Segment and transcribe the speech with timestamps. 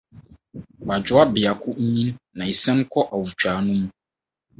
[0.85, 3.87] Badwoa biako nyin na esian kɔ awotwaa no mu.